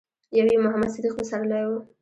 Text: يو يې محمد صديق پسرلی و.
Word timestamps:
يو 0.37 0.45
يې 0.51 0.57
محمد 0.65 0.89
صديق 0.95 1.13
پسرلی 1.19 1.63
و. 1.67 1.73